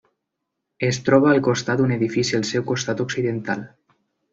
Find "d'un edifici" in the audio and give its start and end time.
1.85-2.41